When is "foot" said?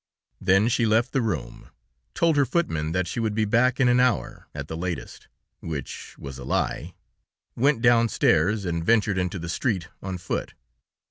10.17-10.55